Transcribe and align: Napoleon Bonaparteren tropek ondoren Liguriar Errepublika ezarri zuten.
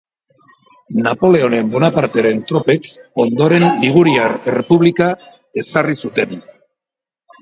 Napoleon 1.07 1.55
Bonaparteren 1.75 2.41
tropek 2.51 2.89
ondoren 3.27 3.67
Liguriar 3.85 4.35
Errepublika 4.53 5.11
ezarri 5.65 5.99
zuten. 6.07 6.35